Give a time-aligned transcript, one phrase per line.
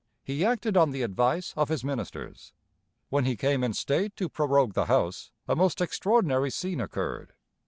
[0.23, 2.53] He acted on the advice of his ministers.
[3.09, 7.33] When he came in state to prorogue the House, a most extraordinary scene occurred.